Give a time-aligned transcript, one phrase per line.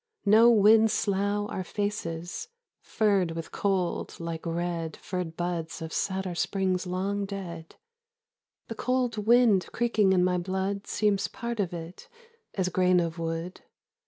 [0.25, 2.47] No winds slough Our faces,
[2.79, 7.75] furred with cold like red Furred buds of satyr springs long dead.
[8.67, 12.09] The cold wind creaking in my blood Seems part of it,
[12.55, 13.61] as grain of wood.